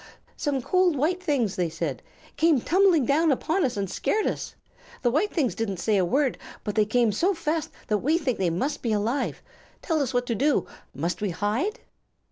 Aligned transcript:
"Some 0.35 0.63
cold 0.63 0.95
white 0.95 1.21
things," 1.21 1.55
they 1.57 1.69
said, 1.69 2.01
"came 2.35 2.59
tumbling 2.59 3.05
down 3.05 3.31
upon 3.31 3.63
us 3.63 3.77
and 3.77 3.87
scared 3.87 4.25
us. 4.25 4.55
The 5.03 5.11
white 5.11 5.31
things 5.31 5.53
didn't 5.53 5.77
say 5.77 5.95
a 5.97 6.03
word, 6.03 6.39
but 6.63 6.73
they 6.73 6.85
came 6.85 7.11
so 7.11 7.35
fast 7.35 7.69
that 7.85 7.99
we 7.99 8.17
think 8.17 8.39
they 8.39 8.49
must 8.49 8.81
be 8.81 8.93
alive. 8.93 9.43
Tell 9.83 10.01
us 10.01 10.11
what 10.11 10.25
to 10.25 10.33
do. 10.33 10.65
Must 10.95 11.21
we 11.21 11.29
hide?" 11.29 11.81